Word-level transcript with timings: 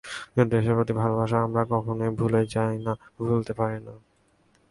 কিন্তু 0.33 0.51
দেশের 0.53 0.75
প্রতি 0.75 0.93
ভালোবাসা 0.93 1.37
আমরা 1.39 1.61
কখনো 1.65 2.03
ভুলে 2.19 2.41
যাই 2.53 2.75
না, 2.85 2.93
ভুলতে 3.19 3.53
পারি 3.53 3.79
না। 3.79 3.93